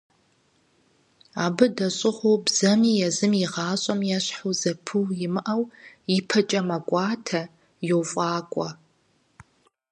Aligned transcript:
Абы 1.43 1.65
дэщӀыгъу 1.75 2.35
бзэми 2.45 2.91
езы 3.07 3.27
гъащӀэм 3.53 4.01
ещхьу 4.17 4.53
зэпыу 4.59 5.05
имыӀэу 5.25 5.63
ипэкӀэ 6.17 6.61
мэкӀуатэ, 6.67 7.41
йофӀакӀуэ. 7.87 8.69